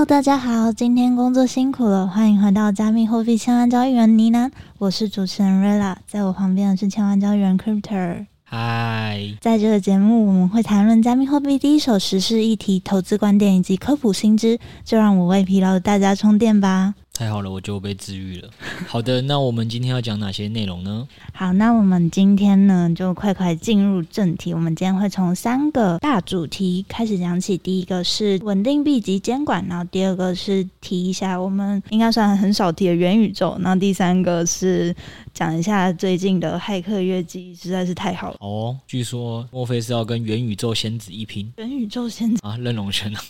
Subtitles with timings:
[0.00, 8.24] Hello，大家好，今天工作辛苦了，欢迎回到加密货币千万交易员呢喃，我是主持人 Rella，在我旁边的是千万交易员 Cryptor。
[8.44, 16.94] 嗨，在这个节目我们会谈论加密货币第一手时事议题、投资观点以及科普新知，就让我为疲劳的大家充电吧。
[17.20, 18.48] 太好了，我就被治愈了。
[18.88, 21.06] 好的，那我们今天要讲哪些内容呢？
[21.34, 24.54] 好，那我们今天呢就快快进入正题。
[24.54, 27.58] 我们今天会从三个大主题开始讲起。
[27.58, 34.96] 第一个是稳定币及监管，然后第二个是提一下我们应该算很少提的元宇宙，然后第三个是
[35.34, 38.36] 讲一下最近的骇客月记，实在是太好了。
[38.40, 41.52] 哦，据说莫非是要跟元宇宙仙子一拼？
[41.58, 43.20] 元宇宙仙子啊，任龙轩啊，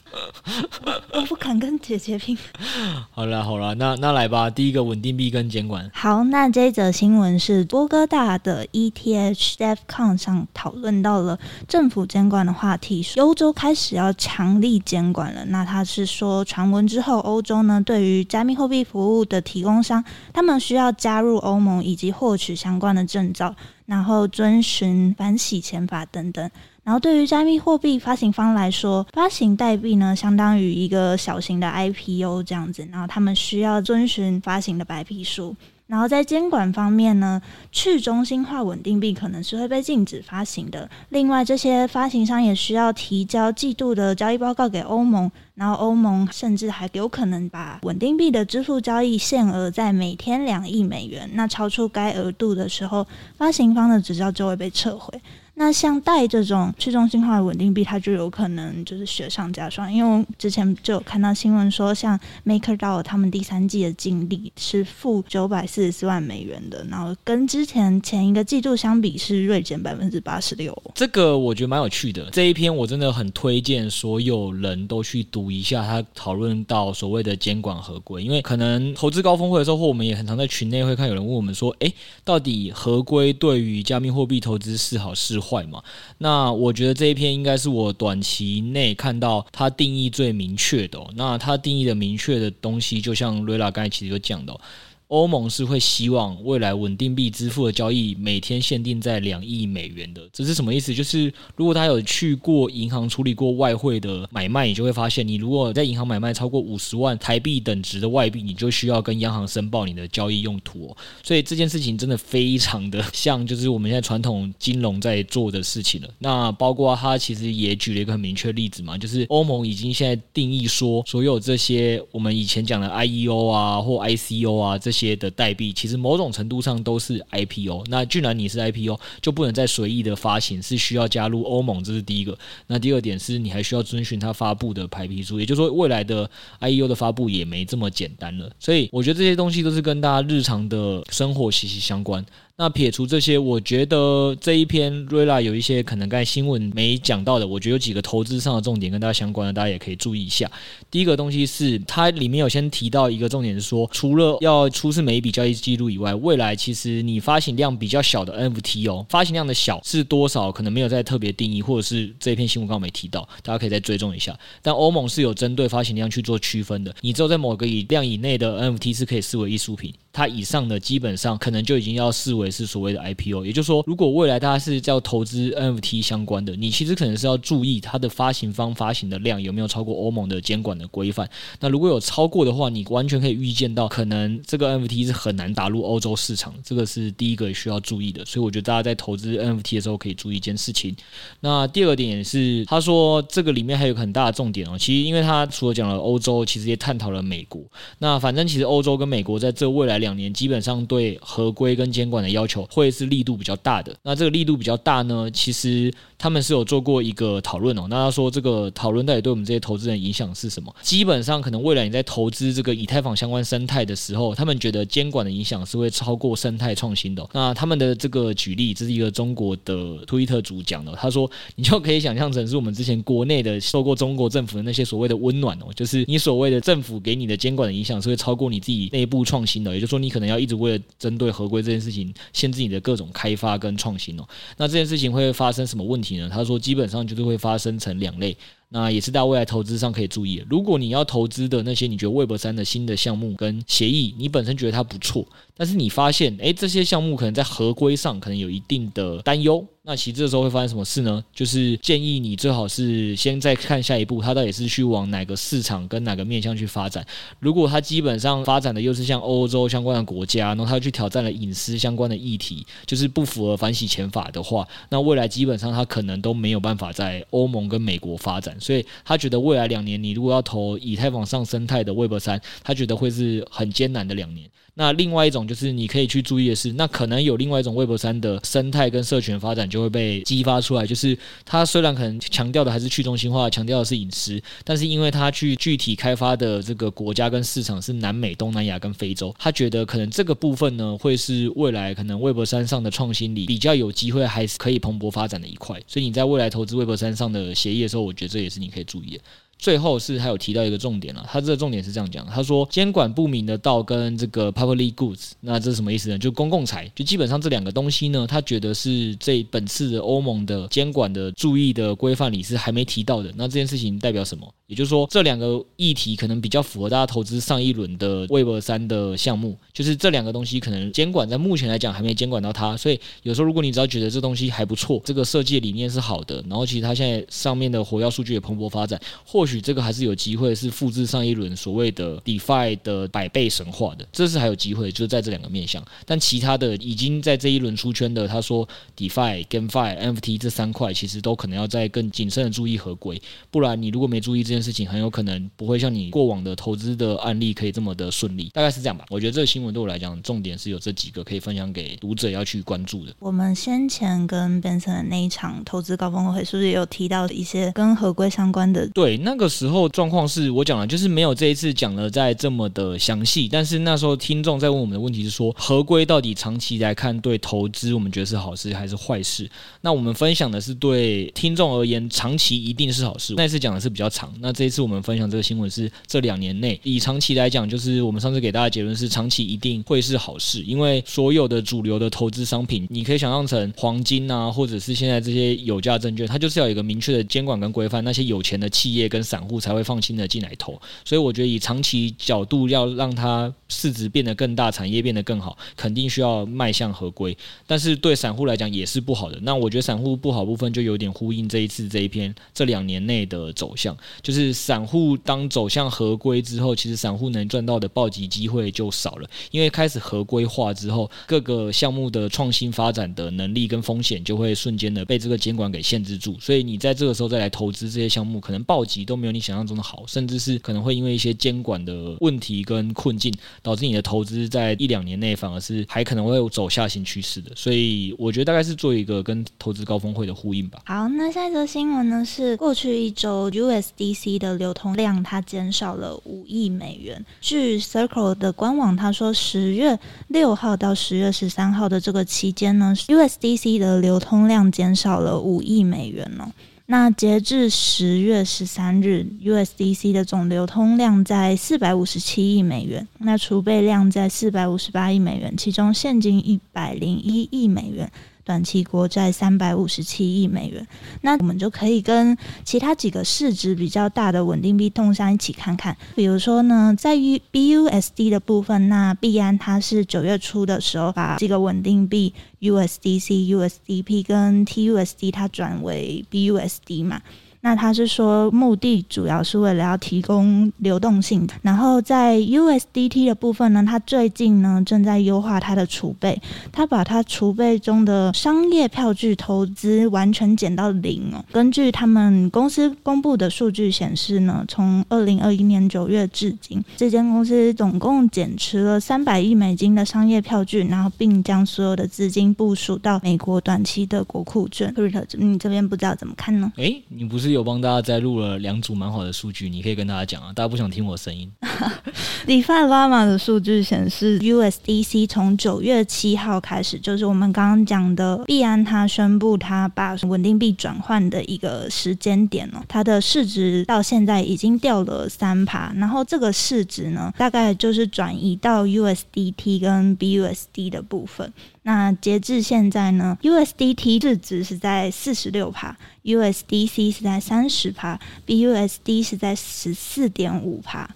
[1.13, 2.37] 我不敢跟姐姐拼。
[3.11, 3.75] 好了好了。
[3.75, 5.91] 那那来吧，第一个稳定币跟监管。
[5.93, 15.45] 好，那这一则新闻是波哥大的 ETH DevCon 上讨论到了政府监管的话题，欧洲开始要强力监管了。
[15.47, 23.55] 那他是说，传闻之后，欧洲呢对于加密货币服务的提供商，他们需要加入欧盟以及获取相关的证照，
[23.87, 26.51] 然后遵循反洗钱法等等。
[26.83, 32.89] 然后，对于加密货币发行方来说，发行代币呢，相当于一个小型的 IPO 这样子。
[32.91, 35.55] 然后，他们需要遵循发行的白皮书。
[35.87, 40.89] 然后，在监管方面呢，去中心化稳定币可能是会被禁止发行的。
[41.09, 45.31] 另外，这些发行商也需要提交季度的交易报告给欧盟。
[45.57, 51.29] 然后，欧盟甚至还有可能把稳定币的支付交易限额在每天两亿美元。
[51.35, 53.07] 那超出该额度的时候，
[53.37, 55.21] 发行方的执照就会被撤回。
[55.61, 70.75] 那像代这种去中心化的稳定币，它就有可能就是雪上加霜，因为我之前就有看到新闻说，像 MakerDAO 他们第三季的净利是负九百四十四万美元的，然后跟之前前一个季度相比是锐减百分之八十六。
[70.95, 81.93] 这个我觉得蛮有趣的，这一篇我真的很推荐所有人都去读一下，他讨论到所谓的监管合规，因为可能投资高峰会的时候，我们也很常在群内会看有人问我们说，哎，
[82.25, 85.50] 到底合规对于加密货币投资是好是坏？
[85.51, 85.83] 坏嘛？
[86.19, 91.01] 那我觉得这一篇应该是我短期内看到它定义最明确的。
[91.17, 94.61] 那它定义的明确的东西，就像瑞拉刚才其实有讲的。
[95.11, 100.95] 欧盟是会希望未来稳定币支付的交易每天限定在两亿美元的，这是什么意思？
[100.95, 110.97] 就是如果他有去过银行处理过外汇的买卖，你就会发现，你如果在银行买卖超过五十万台币等值的外币，你就需要跟央行申报你的交易用途。
[111.25, 116.09] 所以这件事情真的非常的像，就是我们现在传统金融在做的事情了。
[116.21, 125.00] 那包括他其实也举了一个很明确的例子嘛，就是欧盟已经现在定义说，所有这些我们以前讲的 IEO 啊或 ICO 啊这些。
[125.01, 132.37] 些的代币其实某种程度上都是 IPO，那既然你是 IPO，就不能再随意的发行，是需要加入欧盟，这是第一个。
[132.67, 136.29] 那第二点是你还需要遵循它发布的排批书，也就是说未来的
[136.61, 138.51] IEO 的发布也没这么简单了。
[138.59, 142.25] 所以我觉得这些东西都是跟大家日常的生活息息相关。
[142.61, 150.47] 那撇除这些，我觉得这一篇瑞拉有一些可能刚才新闻没讲到的，我觉得有几个投资上的重点跟大家相关的，大家也可以注意一下。
[150.91, 164.39] 第一个东西是它里面有先提到一个重点是说，除了要出示每一笔交易记录以外，未来其实你发行量比较小的 NFT 哦，发行量的小是多少，可能没有在特别定义，或者是这一篇新闻刚刚没提到，大家可以再追踪一下。
[164.61, 169.95] 但欧盟是有针对发行量去做区分的，你只有在某个以量以内的 NFT 是可以视为艺术品。
[170.13, 181.31] 它以上的基本上可能就已经要视为是所谓的 IPO，也就是说，如果未来大家是叫投资 NFT 相关的，你其实可能是要注意它的发行方发行的量有没有超过欧盟的监管的规范。
[181.61, 188.25] 那如果有超过的话，你完全可以预见到，可能这个 NFT 是很难打入欧洲市场，这个是第一个需要注意的。
[188.25, 190.97] 所以我觉得大家在投资 NFT 的时候可以注意一件事情。
[191.39, 197.63] 那第二个点也是，他说这个里面还有个很大的重点哦，其实因为他除了讲了欧洲，其实也探讨了美国。
[198.01, 200.00] 那反正其实欧洲跟美国在这未来。
[200.01, 203.95] 两年基本上对合规跟监管的要求会是力度比较大的。
[204.03, 207.87] 那这个力度比较大呢，其实他们是有做过一个讨论哦。
[207.89, 210.73] 那他说这个讨论到底对我们这些投资人影响是什么？
[210.83, 217.27] 基本上可能未来你在投资这个以太坊相关生态的时候，他们觉得监管的影响是会超过生态创新的。
[217.33, 234.25] 那他们的这个举例，这是一个中国的推特主讲的，他说你就可以想象成是我们之前国内的受过中国政府的那些所谓的温暖哦，就是你所谓的政府给你的监管的影响是会超过你自己内部创新的，也就是说你可能要一直为了针对合规这件事情限制你的各种开发跟创新哦。
[234.59, 238.37] 那这件事情会发生什么问题他说基本上就是会发生成两类。
[238.73, 240.43] 那也是大家未来投资上可以注意。
[240.49, 245.27] 如果你要投资的那些你觉得 Web 三的新的项目跟协议，你本身觉得它不错，
[245.57, 249.65] 但是你发现，诶，这些项目可能在合规上可能有一定的担忧。
[249.83, 251.25] 那其实这时候会发生什么事呢？
[251.35, 257.05] 就是建议你最好是先再看下一步，它到底是去往哪个市场跟哪个面向去发展。
[257.41, 268.55] 如果它基本上发展的又是像欧洲相关的国家，然后它去挑战了隐私相关的议题，就是不符合反洗钱法的话，那未来基本上它可能都没有办法在欧盟跟美国发展。
[268.61, 274.49] 所以他觉得未来两年，你如果要投以太坊上生态的 Web 三，他觉得会是很艰难的两年。
[274.75, 280.87] 那另外一种就是你可以去注意的是，那可能有另外一种 Web 三的生态跟社群发展就会被激发出来。
[280.87, 295.81] 就是它虽然可能强调的还是去中心化，强调的是隐私，但是因为它去具体开发的这个国家跟市场是南美、东南亚跟非洲，他觉得可能这个部分呢会是未来可能 Web 三上的创新里比较有机会还是可以蓬勃发展的一块。
[295.87, 299.23] 所以你在未来投资 Web 三上的协议的时候，我觉得这也是你可以注意的。
[299.61, 306.19] 最后是还有提到一个重点了，他这个重点是这样讲，他说监管不明的道跟这个 public goods，那这是什么意思呢？
[306.19, 313.31] 就公共财，就基本上这两个东西呢，他觉得是这本次的欧盟的监管的注意的规范里是还没提到的。
[313.37, 314.51] 那这件事情代表什么？
[314.67, 329.50] 也就是说，这两个议题可能比较符合大家投资上一轮的 Web 三的项目，就是这两个东西可能监管在目前来讲还没监管到它，所以有时候如果你只要觉得这东西还不错，这个设计理念是好的，然后其实它现在上面的活跃数据也蓬勃发展，或。
[329.51, 335.85] 或许这个还是有机会是复制上一轮所谓的 DeFi 的百倍神话的，这是还有机会，就是在这两个面向。
[336.07, 343.21] 但其他的已经在这一轮出圈的，他说 DeFi、GameFi、NFT 这三块其实都可能要在更谨慎的注意合规，
[343.51, 348.51] 不然你如果没注意这件事情，很有可能不会像你过往的投资的案例可以这么的顺利。
[348.55, 349.05] 大概是这样吧。
[349.11, 353.13] 我觉得这个新闻对我来讲，重点是有这几个可以分享给读者要去关注的。
[353.19, 358.89] 我们先前跟 Benson 的那一场投资高峰会，是不是也有提到一些跟合规相关的？
[358.91, 359.81] 对，那个时候。
[359.89, 363.49] 状况是我讲了，就是没有这一次讲的再这么的详细。
[363.49, 369.51] 但是那时候听众在问我们的问题是说，合规到底长期来看对投资，我们觉得是好事还是坏事？
[369.81, 373.35] 那我们分享的是对听众而言，长期一定是好事。
[373.37, 389.71] 那次讲的是比较长，那这一次我们分享这个新闻是这两年内以长期来讲，就是我们上次给大家结论是长期一定会是好事，因为所有的主流的投资商品，你可以想象成黄金啊，或者是现在这些有价证券，它就是要有一个明确的监管跟规范，那些有钱的企业跟散户才。
[389.71, 390.73] 会放心的进来投，
[391.05, 397.39] 所以我觉得以长期角度要让它市值变得更大，产业变得更好，肯定需要迈向合规。
[397.69, 399.39] 但是对散户来讲也是不好的。
[399.43, 416.37] 那我觉得散户不好部分就有点呼应这一次这一篇这两年内的走向，就是散户当走向合规之后，其实散户能赚到的暴击机会就少了，因为开始合规化之后，各个项目的创新发展的能力跟风险就会瞬间的被这个监管给限制住。
[416.41, 427.51] 所以你在这个时候再来投资这些项目，可能暴击都没有你想象中的好，甚至是可能会因为一些监管的问题跟困境，导致你的投资在一两年内反而是还可能会走下行趋势的。
[427.57, 430.83] 所以我觉得大概是做一个跟投资高峰会的呼应吧。
[430.87, 437.27] 好，那下一则新闻呢是过去一周 USDC 的流通量它减少了五亿美元。
[437.41, 439.99] 据 Circle 的官网，他说十月
[440.29, 446.47] 六号到十月十三号的这个期间呢，USDC 的流通量减少了五亿美元哦。
[446.91, 458.11] 那截至十月十三日，USDC 的总流通量在四百五十七亿美元，那储备量在四百五十八亿美元，其中现金一百零一亿美元。
[458.51, 460.85] 短期国债三百五十七亿美元，
[461.21, 465.97] 那我们就可以跟其他几个市值比较大的稳定币动商一起看看。
[466.17, 477.23] 比如说呢，在于 BUSD 的部分，那币安它是九月初的时候把这个稳定币 USDC、USDP 跟 TUSD 它转为 BUSD 嘛。
[477.63, 481.47] 那他是说目的主要是为了要提供流动性。
[481.63, 486.41] 然后在 USDT 的部分呢，他最近呢正在优化它的储备，
[486.73, 491.45] 他把他储备中的商业票据投资完全减到零哦。
[491.53, 504.93] 根据他们公司公布的数据显示呢，从二零二一年九月至今，这间公司总共减持了三百亿美金的商业票据，然后并将所有的资金部署到美国短期的国库券。
[504.95, 506.73] Peter，你这边不知道怎么看呢？
[506.77, 510.53] 诶，你不是有帮大家摘录了两组蛮好的数据，你可以跟大家讲啊。
[510.53, 511.51] 大家不想听我声音。
[512.47, 531.53] DeFi Llama 的数据显示，USDC 从九月七号开始，就是我们刚刚讲的币安，他宣布他把稳定币转换的一个时间点哦，它的市值到现在已经掉了三趴，然后这个市值呢，大概就是转移到 USDT 跟 BUSD 的部分。
[531.83, 541.09] 那截至现在呢，USDT 市值是在四十六帕，USDC 是在三十帕，BUSD 是在十四点五帕。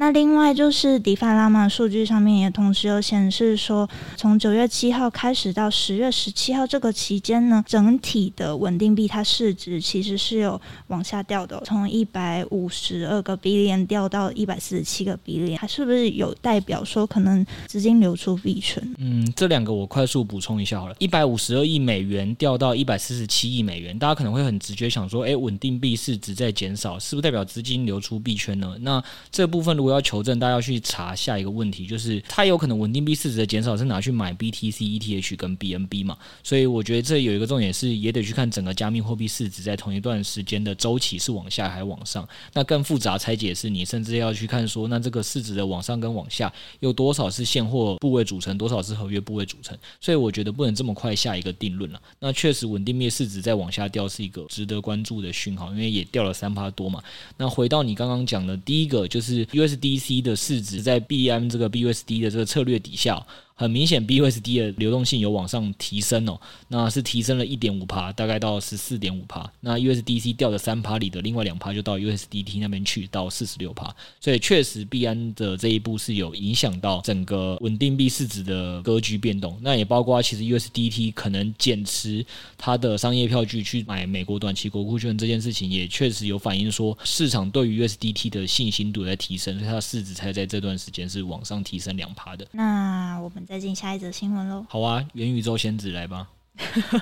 [0.00, 18.82] 那另外就是 DeFi Llama 数据上面也同时有显示说，从九月七号开始到十月十七号这个期间呢，整体的稳定币它市值其实是有往下掉的，从一百五十二个 billion 掉到一百四十七个 billion，它是不是有代表说可能资金流出币圈？
[18.96, 28.74] 嗯，这两个我快速补充一下好了，一百五十二亿美元掉到一百四十七亿美元，大家可能会很直觉想说，哎，稳定币市值在减少，是不是代表资金流出币圈呢？
[28.80, 36.16] 那这部分如果要求证，大家要去查下一个问题，就是它有可能稳定币市值的减少是拿去买 BTC、ETH 跟 BNB 嘛？
[36.42, 42.28] 所以我觉得这有一个重点是，也得去看整个加密货币市值在同一段时间的周期是往下还是往上。
[42.52, 49.76] 那更复杂拆解是，你甚至要去看说，那这个市值的往上跟往下有多少是现货部位组成，多少是合约部位组成。
[50.00, 52.00] 所以我觉得不能这么快下一个定论了。
[52.18, 57.02] 那确实稳定币市值在往下掉是一个值得关注的讯号，因为也掉了三趴多嘛。
[57.36, 59.46] 那回到你刚刚讲的第一个，就是
[59.80, 60.20] D C。
[60.20, 63.26] 的市值在 BM 这个 BUSD 的这个策略底下。
[63.60, 69.52] 很明显，BUSD 的流动性有往上提升哦，那是提升了一点五趴，大概到十四点五趴。
[69.60, 73.94] 那 USDC 掉的三趴里的另外两趴就到 USDT 那边去，到四十六趴。
[74.18, 79.58] 所以确实，币安的这一步是有影响到整个稳定币市值的格局变动。
[79.60, 82.24] 那也包括其实 USDT 可能减持
[82.56, 92.48] 它的商业票据去买美国短期国库券这件事情，也确实有反映说市场对于 USDT 的信心度在提升，所以它的市值才在这段时间是往上提升两趴的。
[92.52, 93.46] 那我们。
[93.50, 94.64] 再进下一则新闻喽。
[94.68, 96.28] 好啊，元宇宙仙子来吧。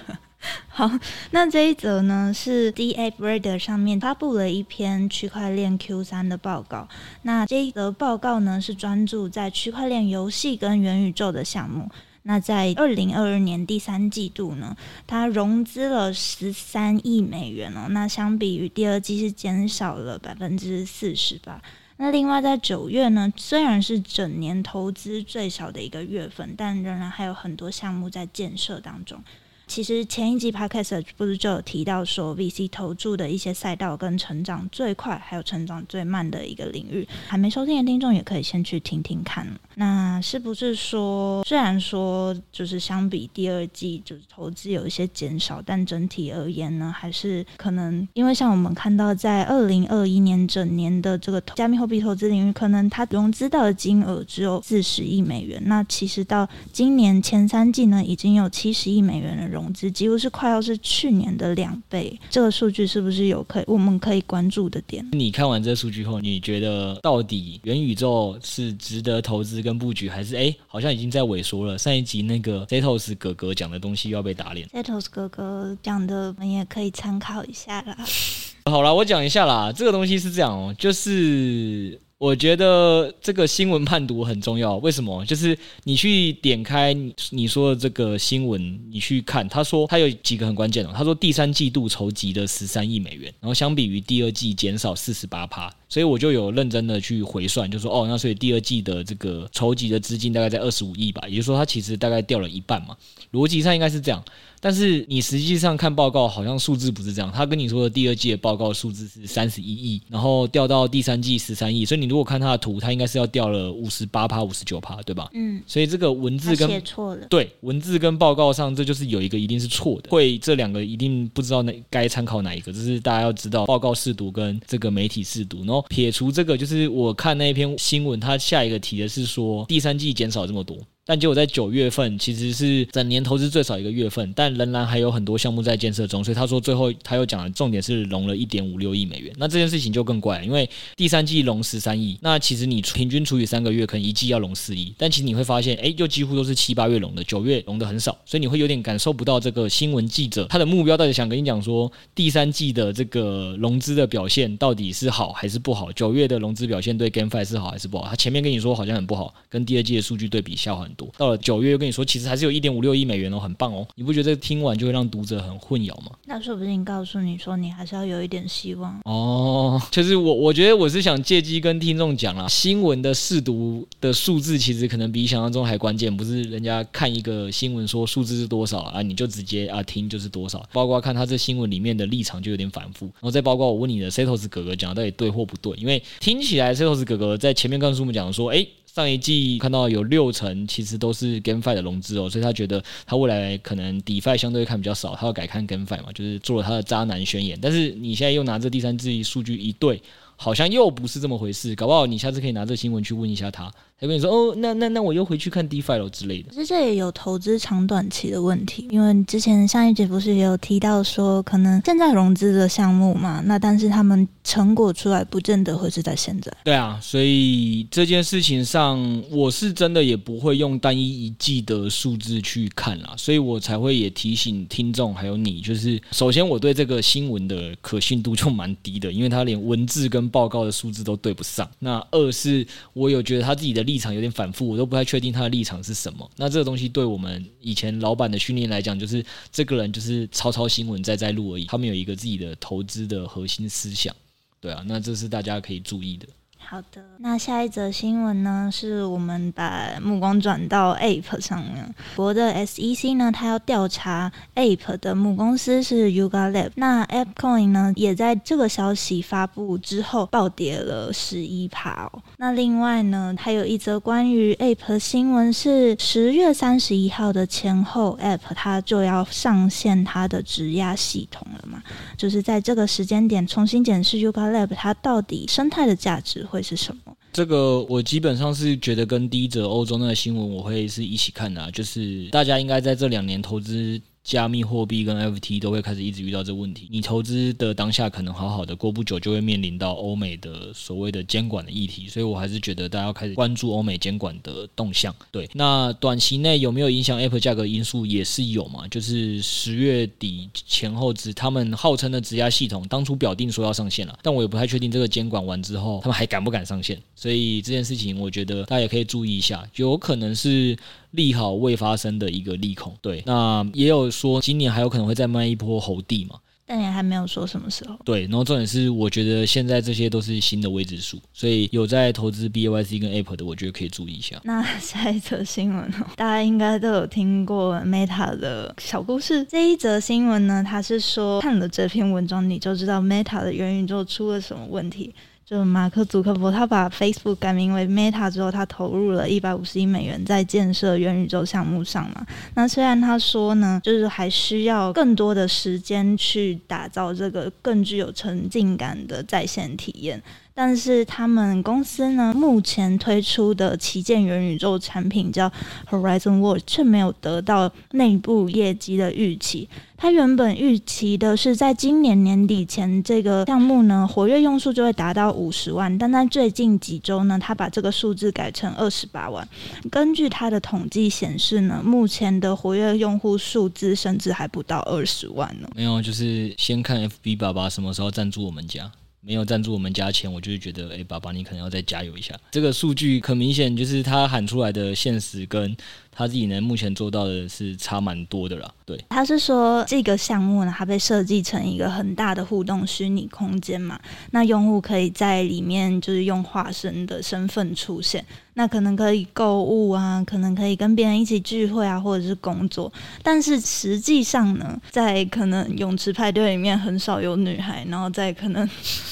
[0.67, 0.91] 好，
[1.31, 6.89] 那这一则呢是 Ape Radar 上面发布了一篇区块链 Q 三的报告。
[7.21, 11.91] 那这一则报告呢是专注在区块链游戏跟元宇宙的项目。
[12.23, 14.75] 那在二零二二年第三季度呢，
[15.07, 17.89] 它融资了十三亿美元哦。
[17.91, 21.61] 那相比于第二季是减少了百分之四十吧。
[22.01, 29.23] 那另外，在九月呢，虽然是整年投资最少的一个月份，但仍然还有很多项目在建设当中。
[29.69, 39.47] 其实前一集 Podcast 不是就有提到说，VC 投注的一些赛道跟成长最快还有成长最慢的一个领域，还没收听的听众也可以先去听听看。
[39.75, 55.63] 那是不是说，虽然说就是相比第二季就是投资有一些减少，但整体而言呢，还是可能因为像我们看到在二零二一年整年的这个加密货币投资领域，可能它融资到的金额只有四十亿美元。
[55.67, 65.05] 那其实到今年前三季呢，已经有七十亿美元的融融资几乎是快要是去年的两倍，这个数据是不是有可以我们可以关注的点？
[65.13, 71.77] 你看完这个数据后，你觉得到底元宇宙是值得投资跟布局，还是哎好像已经在萎缩了？
[71.77, 74.69] 上一集那个 Zetos 哥哥讲的东西又要被打脸。
[74.69, 77.97] Zetos 哥哥讲的，我们也可以参考一下啦。
[78.71, 82.01] 好啦，我讲一下啦，这个东西是这样哦，就是。
[82.19, 85.25] 我觉得这个新闻判读很重要，为什么？
[85.25, 86.93] 就是你去点开
[87.31, 102.97] 你说的这个新闻，你去看，他说他有几个很关键的，他说第三季度筹集的十三亿美元，然后相比于第二季减少四十八趴，所以我就有认真的去回算，就说哦，那所以第二季的这个筹集的资金大概在二十五亿吧，也就是说它其实大概掉了一半嘛，
[103.33, 104.23] 逻辑上应该是这样。
[104.61, 107.31] 但是你实际上看报告，好像数字不是这样。
[107.31, 115.31] 他跟你说的第二季的报告数字是三十一亿，然后掉到第三季十三亿，所以你如果看他的图，他应该是要掉了五十八趴、五十九趴，对吧？
[115.33, 115.63] 嗯。
[115.65, 117.25] 所以这个文字跟写错了。
[117.29, 120.11] 对，文字跟报告上，这就是有一个一定是错的。
[120.11, 125.59] 会这两个一定不知道哪该参考哪一个，这是大家要知道报告试读跟这个媒体试读。
[125.59, 130.77] 然后撇除这个，就是我看那一篇新闻，他下一个提的是说第三季减少这么多。
[131.09, 139.33] 但结果在九月份其实是整年投资最少一个月份，但仍然还有很多项目在建设中，所以他说最后他又讲了重点是融了一点五六亿美元。
[139.39, 155.91] 那这件事情就更怪了，因为第三季融十三亿，那其实你平均除以三个月，可能一季要融四亿，但其实你会发现，哎，又几乎都是七八月融的，九月融的很少，所以你会有点感受不到这个新闻记者他的目标到底想跟你讲说第三季的这个融资的表现到底是好还是不好？
[155.93, 158.07] 九月的融资表现对 GameFi 是好还是不好？
[158.11, 166.11] 他前面跟你说好像很不好，跟第二季的数据对比下滑很多，到了九月又跟你说其实还是有一点五六亿美元哦，很棒哦，你不觉得这个听完就会让读者很混淆吗？
[166.27, 169.81] 那说不定告诉你说你还是要有一点希望哦。
[169.93, 188.67] 就是我我觉得我是想借机跟听众讲啦，新闻的试读的数字其实可能比想象中还关键，不是人家看一个新闻说数字是多少啊，你就直接啊听就是多少，包括看他这新闻里面的立场就有点反复，然后再包括我问你的 Setos 哥哥讲的到底对或不对，因为听起来 Setos 哥哥在前面告诉我们讲说，哎。
[188.95, 197.59] 上一季看到有六成其实都是 GameFi 的融资哦，所以他觉得他未来可能 DeFi 相对看比较少，他要改看 GameFi 嘛，就是做了他的渣男宣言。
[197.61, 200.03] 但是你现在又拿这第三季数据一对，
[200.41, 203.71] 好像又不是这么回事，搞不好你下次可以拿这新闻去问一下他。
[204.01, 206.51] 他跟你说哦，那那那我又回去看 DeFi 了之类的。
[206.51, 216.53] 其实这也有投资长短期的问题，因为之前上一节不是也有提到说，可能现在融资的项目嘛，那但是他们成果出来不见得会是在现在。
[216.63, 231.69] 对啊，所以这件事情上，我是真的也不会用单一一季的数字去看啦，所以我才会也提醒听众还有你，就是首先我对这个新闻的可信度就蛮低的，因为它连文字跟报告的数字都对不上。
[231.81, 233.89] 那二是我有觉得他自己的。
[233.89, 236.31] 立场有点反复，我都不太确定他的立场是什么。
[236.37, 241.65] 那这个东西对我们以前老板的训练来讲，就是这个人就是抄抄新闻在在录而已。
[241.65, 244.15] 他们有一个自己的投资的核心思想，
[244.61, 246.27] 对啊，那这是大家可以注意的。
[246.61, 251.95] 好的，那下一则新闻呢，是我们把目光转到 Ape 上面。
[252.15, 256.71] 国的 SEC 呢，它要调查 Ape 的母公司是 Yuga Lab。
[256.75, 262.23] 那 ApeCoin 呢，也在这个消息发布之后暴跌了十一趴哦。
[262.37, 271.83] 那另外呢，还有一则关于 Ape 新闻是十月三十一号的前后，Ape 它就要上线它的质押系统了嘛，
[272.19, 277.15] 就是在这个时间点重新检视 Yuga Lab 它到底生态的价值会是什么？
[277.33, 284.01] 这个我基本上是觉得跟第一则欧洲那个新闻我会是一起看的啊，就是大家应该在这两年投资。
[284.23, 286.87] 加密货币跟 FT 都会开始一直遇到这个问题。
[286.91, 292.09] 你投资的当下可能好好的，过不久就会面临到欧美的所谓的监管的议题。
[292.09, 295.15] 所以我还是觉得大家要开始关注欧美监管的动向。
[295.31, 298.87] 对，那短期内有没有影响 Apple 价格因素也是有嘛？
[298.89, 307.01] 就是十月底前后，只他们号称的质押系统当初表定说要上线了，但我也不太确定这个监管完之后他们还敢不敢上线。
[307.15, 310.77] 所以这件事情我觉得大家也可以注意一下，有可能是。
[311.13, 317.97] 利好未发生的一个利空，对，那也有说今年还有可能会再卖一波猴帝嘛，但也还没有说什么时候。
[318.05, 324.41] 对，然后重点是，我觉得现在这些都是新的未知数，所以有在投资 BAYC 跟 Ape 的，我觉得可以注意一下。
[324.45, 329.45] 那下一则新闻哦，大家应该都有听过 Meta 的小故事。
[329.45, 335.15] 这一则新闻呢，它是说看了这篇文章你就知道 Meta 的元宇宙出了什么问题。
[335.49, 342.27] 就马克·祖克伯，他把 Facebook 改名为 Meta 之后，他投入了一百五十亿美元在建设元宇宙项目上嘛。
[342.55, 350.23] 那虽然他说呢，就是还需要更多的时间去打造这个更具有沉浸感的在线体验。
[350.61, 355.49] 但是他们公司呢，目前推出的旗舰元宇宙产品叫
[355.89, 359.69] Horizon World，却没有得到内部业绩的预期。
[359.97, 369.49] 他原本预期的是在今年年底前，这个项目呢，活跃用户就会达到五十万，但在最近几周呢，他把这个数字改成二十八万。
[369.89, 375.69] 根据他的统计显示呢，目前的活跃用户数字甚至还不到二十万呢。
[375.77, 378.91] 没有，就是先看 FB 爸爸什么时候赞助我们家。
[379.29, 382.35] 没有赞助我们家钱，我就是觉得，哎，爸爸，你可能要再加油一下。
[382.51, 385.77] 这个数据很明显，就是他喊出来的现实跟
[386.19, 388.69] 他自己呢目前做到的是差蛮多的啦。
[388.85, 394.01] 对，他是说这个项目呢，它被设计成一个很大的互动虚拟空间嘛，
[394.33, 398.25] 那用户可以在里面就是用化身的身份出现。
[398.55, 402.93] 那可能可以购物啊，可能可以跟别人一起聚会啊，或者是工作。
[403.23, 408.69] 但是实际上呢，在可能泳池派对里面很少有女孩，然后在可能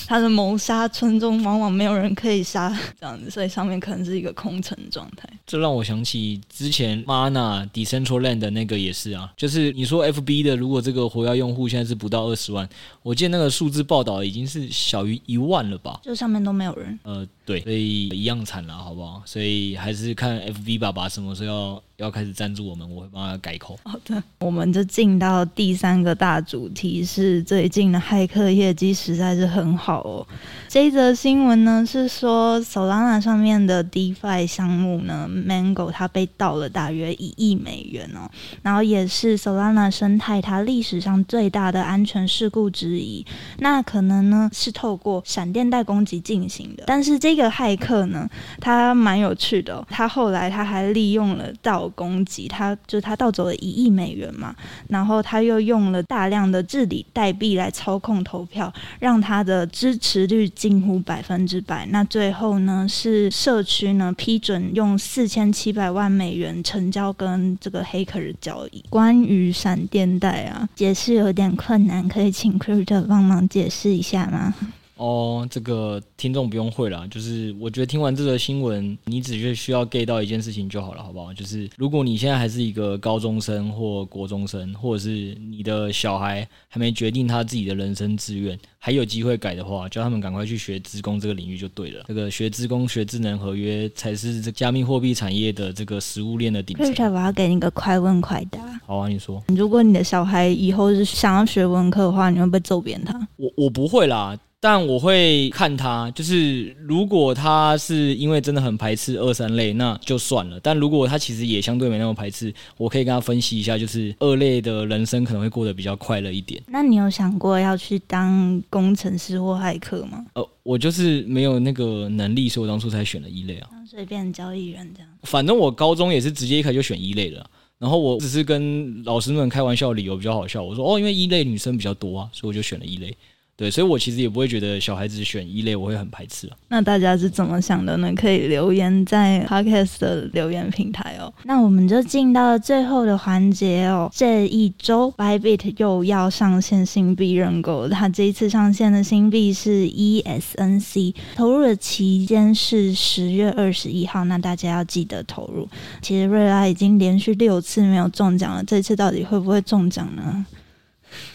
[0.09, 5.29] 他的谋杀村中，往往没有人可以杀这样子，所以上面可能是一个空城状态。
[5.47, 12.69] 这让我想起之前前 Mana Decentraland 的那个也是啊，就是你说 FB 的，如果这个活跃用户现在是不到二十万，
[13.03, 16.01] 我记得那个数字报道已经是小于一万了吧？
[16.03, 16.99] 就上面都没有人。
[17.03, 19.23] 呃，对，所以一样惨了，好不好？
[19.25, 21.96] 所以还是看 FB 爸爸什么时候要。
[21.97, 23.79] 要开始赞助我们，我会帮他改口。
[23.85, 30.27] 好的，我们就进到第三个大主题，是最近的骇客业绩实在是很好哦。
[30.69, 38.29] 这一则新闻呢是说，Solana 上面的 DeFi 项目呢，Mango 它被盗了大约一亿美元哦，
[38.63, 43.25] 然后也是 Solana 生态它历史上最大的安全事故之一。
[43.61, 48.29] 那可能呢是透过闪电贷攻击进行的，但是这个骇客呢，
[48.61, 51.86] 他蛮有趣的哦，他后来他还利用了盗。
[51.91, 54.55] 攻击他，就是他盗走了一亿美元嘛，
[54.89, 61.87] 然后他又用了大量的治理代币来操控投票，让他的支持率近乎百分之百。
[61.91, 68.83] 那最后呢，是社区呢批准用四千七百万美元成交跟这个黑客的交易。
[68.89, 74.55] 关于闪电贷啊，解释有点困难，可以请 Crypto 帮忙解释一下吗？
[74.97, 81.35] 哦，这个听众不用会啦，就是我觉得听完这个新闻，你只需需要 get 到一件事情就好了，好不好？
[81.35, 92.05] 就是如果你现在还是一个高中生或国中生，或者是你的小孩还没决定他自己的人生志愿，还有机会改的话，叫他们赶快去学职工这个领域就对了。
[92.09, 97.13] 这个学职工、学智能合约才是这加密货币产业的这个食物链的顶层。
[97.13, 98.59] 我要给你个快问快答。
[98.87, 99.43] 好啊，你说。
[99.49, 103.29] 如果你的小孩以后是想要学文科的话，你会不会揍扁他？
[103.37, 104.35] 我我不会啦。
[104.59, 110.59] 但我会看他，就是如果他是因为真的很排斥二三类，那就算了。
[110.61, 116.61] 但如果他其实也相对没那么排斥，我可以跟他分析一下，就是二类的人生可能会过得比较快乐一点。
[116.69, 120.25] 那你有想过要去当工程师或骇客吗？
[120.33, 123.69] 呃，我就是没有那个能力，所以我当初才选了一类啊。
[123.89, 125.09] 随便交易员这样。
[125.23, 130.63] 反正我高中也是直接一开始就选一类了，然后我只是跟老师们开玩笑，理由比较好笑。
[130.63, 133.17] 我说哦，因为一类女生比较多啊，所以我就选了一类。
[133.57, 136.57] 对，所以我其实也不会觉得小孩子选一类我会很排斥啊。
[136.69, 138.13] 那大家是怎么想的呢？
[138.15, 141.33] 可以留言在 Podcast 的留言平台哦。
[141.45, 144.11] 那我们就进到了最后的环节哦。
[144.15, 154.25] 这一周，Bybit 又要上线新币认购，它这一次上线的新币是 ESNC，投入的期间是十月二十一号。
[154.27, 155.67] 那大家要记得投入。
[156.03, 160.45] 其实瑞拉已经连续六次没有中奖了，这次到底会不会中奖呢？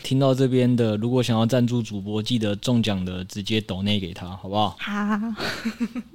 [0.03, 4.75] 听到这边的，如果想要赞助主播，记得中奖的直接抖内给他，好不好？
[4.79, 5.19] 好。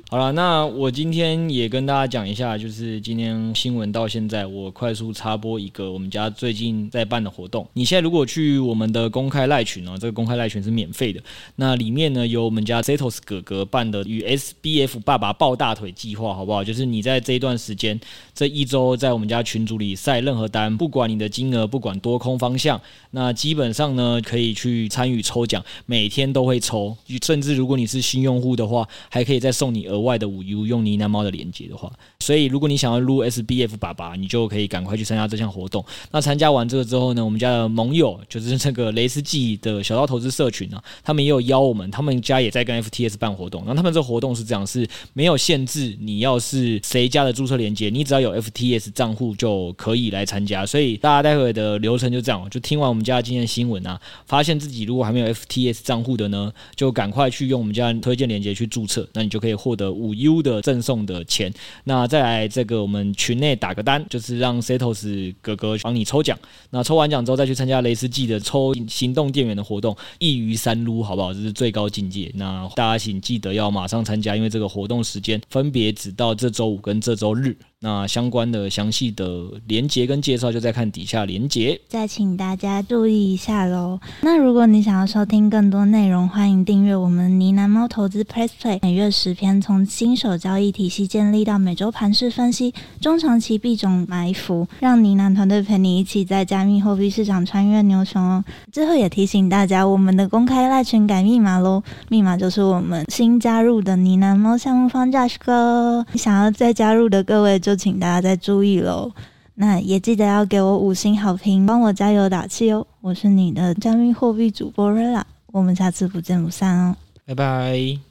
[0.09, 7.67] 好了，那我今天也跟大家讲一下，就是今天新闻到现在，我快速插播一个我们家最近在办的活动。
[7.73, 11.21] 你现在如果去我们的公开赖群呢，这个公开赖群是免费的，
[11.57, 16.63] 那里面呢有我们家 Zetos 哥哥办的与 SBF 爸爸抱大腿计划，好不好？
[16.63, 17.99] 就是你在这一段时间，
[18.33, 31.91] 这一周在我们家群组里晒任何单，不管你的金额，不管多空方向，那基基本上呢可以去参与抽奖，每天都会抽，甚至如果你是新用户的话，还可以再送你额外的五 U 用呢喃猫的连接的话，
[32.21, 35.83] 所以如果你想要撸 SBF 爸爸，你就可以赶快去参加这项活动。
[36.11, 43.65] 那参加完这个之后呢，我们家的盟友就是这个雷斯记的小道投资社群啊，他们也有邀我们，他们家也在跟 FTS 办活动。
[43.67, 50.67] 那他们这个活动是这样，是没有限制，你要是谁家的注册连接，你只要有 FTS 账户就可以来参加。
[50.67, 60.37] 所以大家待会的流程就这样，就听完我们家今天新闻啊，发现自己如果还没有 FTS 账户的呢，就赶快去用我们家推荐连接去注册，那你就可以获得五 U。
[60.47, 61.53] 的赠送的钱，
[61.85, 66.39] 那再来这个我们群内打个单，就是让 Setos 哥哥帮你抽奖。
[66.71, 71.35] 那抽完奖之后再去参加雷斯记的抽行动电源的活动，一鱼三撸，好不好？
[71.35, 72.31] 这是最高境界。
[72.35, 77.57] 那大家请记得要马上参加，因为这个活动时间分别只到这周五跟这周日。
[77.87, 81.81] 那相关的详细的连接跟介绍就在看底下连接。
[81.87, 84.01] 再请大家注意一下喽。
[84.23, 98.45] 那如果你想要收听更多内容，欢迎订阅我们呢喃猫投资 Press Play，每月十篇，从新手交易体系建立到每周盘势分析，中长期币种埋伏，让呢喃团队陪你一起在加密货币市场穿越牛熊哦。
[98.73, 106.05] 最后也提醒大家，我们的公开赖群改密码喽，密码就是我们新加入的呢喃猫项目方 Josh 哥。
[106.15, 107.61] 想要再加入的各位。
[107.67, 109.13] 就请大家再注意喽，
[109.55, 112.87] 那也记得要给我五星好评，帮我加油打气哦！
[113.01, 118.06] 我是你的加密货币主播瑞拉，我们下次不见不散哦，拜拜。